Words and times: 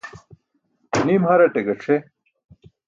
Nim 1.05 1.23
haraṭe 1.27 1.59
gac̣ʰe. 1.67 1.97